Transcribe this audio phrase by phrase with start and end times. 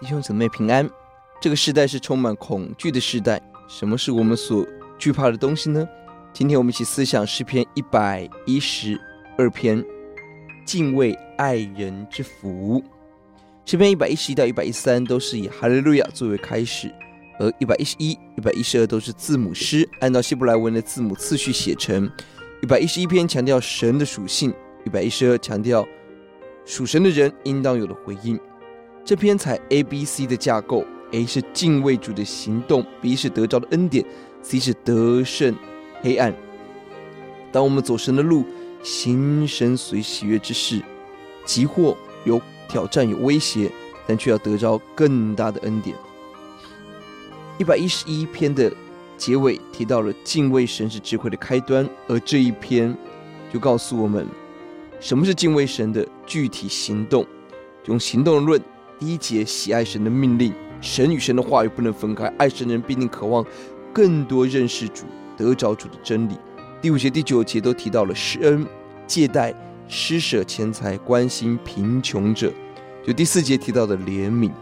[0.00, 0.88] 弟兄姊妹平安。
[1.42, 3.40] 这个时代是充满恐惧的时代。
[3.68, 4.66] 什么是我们所
[4.98, 5.86] 惧怕的东西呢？
[6.32, 8.98] 今天我们一起思想诗篇一百一十
[9.36, 9.84] 二篇，
[10.64, 12.82] 敬畏爱人之福。
[13.66, 16.90] 诗篇一百一十一到一百一十三都是以哈利路亚作为开始，
[17.38, 22.10] 而一百一十一、一百一十二都是字母诗，按照希伯来文的字母次序写成。
[22.62, 24.52] 一百一十一篇强调神的属性，
[24.86, 25.86] 一百一十二强调
[26.64, 28.40] 属神的人应当有的回应。
[29.04, 34.04] 这篇采 A B C 的架构，A 是敬畏主的行动，B 是得着的恩典
[34.42, 35.54] ，C 是得胜
[36.02, 36.34] 黑暗。
[37.50, 38.44] 当我们走神的路，
[38.82, 40.82] 行神随喜悦之事，
[41.44, 43.70] 即或有挑战、有威胁，
[44.06, 45.96] 但却要得着更大的恩典。
[47.58, 48.72] 一百一十一篇的。
[49.16, 52.96] 结尾提到了敬畏神是智慧的开端，而这一篇
[53.52, 54.26] 就告诉我们
[54.98, 57.26] 什么是敬畏神的具体行动。
[57.84, 58.58] 用行动论，
[59.00, 63.42] 第一节喜爱神的命令，神与神的话语不能分开，爱神的人必定渴望
[63.94, 65.06] 更多认识主，
[65.38, 66.36] 得着主的真理。
[66.82, 68.66] 第五节、第九节都提到了施恩、
[69.06, 69.54] 借贷、
[69.88, 72.52] 施舍钱财、关心贫穷者。
[73.02, 74.52] 就第四节提到的怜悯、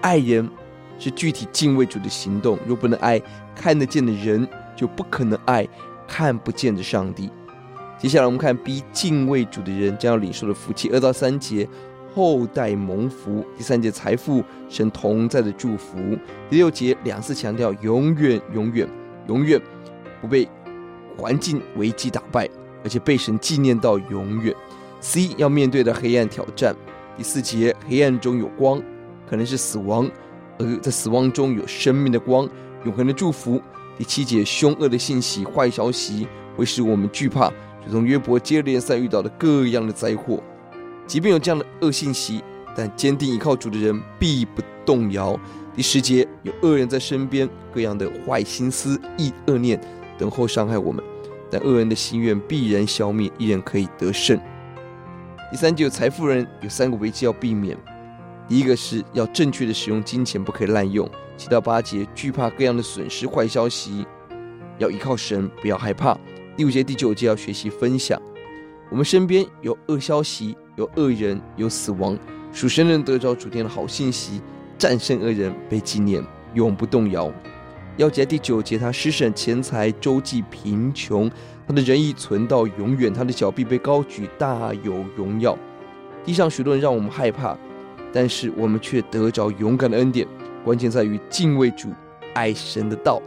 [0.00, 0.48] 爱人。
[1.00, 2.58] 是具体敬畏主的行动。
[2.66, 3.22] 若不能爱
[3.54, 5.64] 看得见的人，就不可能爱
[6.08, 7.30] 看不见的上帝。
[7.96, 10.90] 接下来我们看 B，敬畏主的人将要领受的福气。
[10.90, 11.68] 二到三节，
[12.14, 13.44] 后代蒙福。
[13.56, 15.98] 第三节，财富神同在的祝福。
[16.50, 18.88] 第六节，两次强调永远、永远、
[19.28, 19.60] 永远
[20.20, 20.48] 不被
[21.16, 22.48] 环境危机打败，
[22.82, 24.54] 而且被神纪念到永远。
[25.00, 26.74] C 要面对的黑暗挑战。
[27.16, 28.82] 第四节，黑暗中有光，
[29.28, 30.10] 可能是死亡。
[30.58, 32.48] 而在死亡中有生命的光，
[32.84, 33.60] 永恒的祝福。
[33.96, 37.52] 第七节，凶恶的信息、坏消息会使我们惧怕，
[37.86, 40.42] 如同约伯接连赛遇到的各样的灾祸。
[41.08, 42.44] 即便有这样的恶信息，
[42.76, 45.40] 但坚定依靠主的人必不动摇。
[45.74, 49.80] 第十节，有恶人在身边，各样的坏心思、意恶念
[50.18, 51.02] 等候伤害我们，
[51.50, 54.38] 但恶人的心愿必然消灭，一人可以得胜。
[55.50, 57.74] 第三节，有财富人有三个危机要避免。
[58.46, 61.10] 第一个是要正确的使用金钱，不可以滥用。
[61.38, 64.04] 七到八节，惧怕各样的损失、坏消息，
[64.76, 66.18] 要依靠神，不要害怕。
[66.54, 68.20] 第五节、第九节要学习分享。
[68.90, 72.16] 我们身边有恶消息，有恶人，有死亡，
[72.52, 74.40] 属神人得着主天的好信息，
[74.78, 76.24] 战胜恶人，被纪念，
[76.54, 77.32] 永不动摇。
[77.96, 81.28] 要记第九节，他施舍钱财，周济贫穷，
[81.66, 85.58] 他的仁义存到永远，他的脚臂被高举，大有荣耀。
[86.24, 87.58] 地上许多人让我们害怕。
[88.10, 90.26] 但是我们却得着勇敢的恩典，
[90.64, 91.90] 关键在于敬畏主、
[92.34, 93.20] 爱神的道，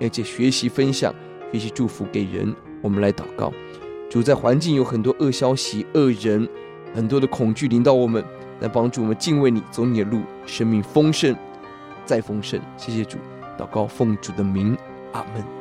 [0.00, 1.12] 而且学习分享、
[1.50, 2.54] 学习祝福给人。
[2.80, 3.52] 我们来祷告：
[4.08, 6.48] 主，在环境有很多恶消息、恶人，
[6.94, 8.24] 很多的恐惧临到我们，
[8.60, 11.34] 来帮助我们敬畏你，走你的路，生命丰盛
[12.04, 12.60] 再丰盛。
[12.76, 13.18] 谢谢主，
[13.58, 14.76] 祷告奉主的名，
[15.12, 15.59] 阿门。